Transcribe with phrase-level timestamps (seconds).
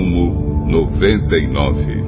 [0.00, 2.04] Salmo 99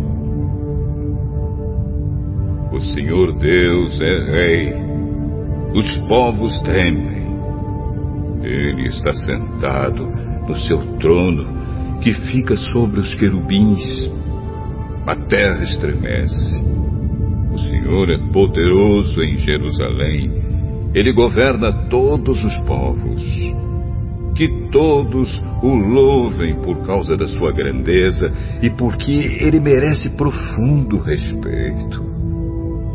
[2.73, 4.75] O Senhor Deus é Rei,
[5.75, 7.23] os povos temem.
[8.43, 10.07] Ele está sentado
[10.49, 14.11] no seu trono, que fica sobre os querubins.
[15.07, 16.63] A terra estremece.
[17.53, 20.33] O Senhor é poderoso em Jerusalém.
[20.95, 23.23] Ele governa todos os povos.
[24.35, 28.33] Que todos o louvem por causa da sua grandeza
[28.63, 32.03] e porque ele merece profundo respeito.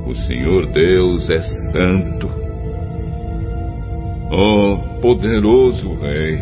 [0.07, 2.29] O Senhor Deus é santo.
[4.31, 6.41] Oh, poderoso Rei,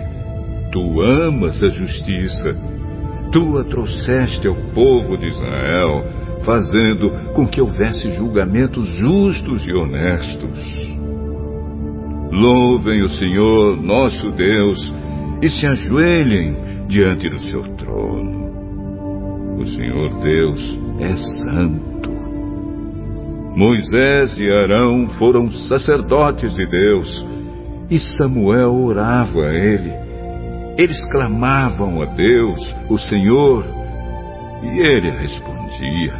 [0.71, 2.55] tu amas a justiça.
[3.31, 6.05] Tu a trouxeste ao povo de Israel,
[6.43, 10.94] fazendo com que houvesse julgamentos justos e honestos.
[12.35, 14.77] Louvem o Senhor, nosso Deus,
[15.41, 19.55] e se ajoelhem diante do seu trono.
[19.57, 22.09] O Senhor Deus é santo.
[23.55, 27.25] Moisés e Arão foram sacerdotes de Deus,
[27.89, 29.93] e Samuel orava a ele.
[30.77, 33.63] Eles clamavam a Deus, o Senhor,
[34.61, 36.13] e ele respondia.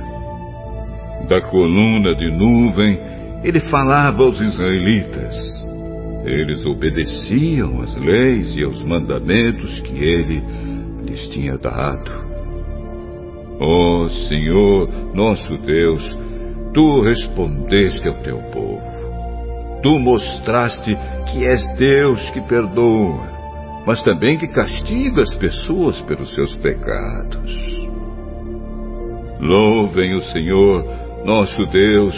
[1.28, 3.02] Da coluna de nuvem,
[3.44, 5.56] ele falava aos israelitas.
[6.26, 10.44] Eles obedeciam às leis e aos mandamentos que ele
[11.04, 12.12] lhes tinha dado.
[13.60, 16.04] Ó oh, Senhor, nosso Deus,
[16.74, 18.82] tu respondeste ao teu povo.
[19.82, 20.98] Tu mostraste
[21.32, 27.56] que és Deus que perdoa, mas também que castiga as pessoas pelos seus pecados.
[29.40, 30.84] Louvem o Senhor,
[31.24, 32.16] nosso Deus,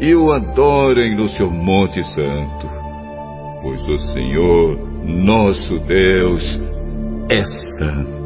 [0.00, 2.83] e o adorem no seu Monte Santo,
[3.64, 6.60] pois o Senhor, nosso Deus,
[7.30, 7.42] é
[7.78, 8.23] santo.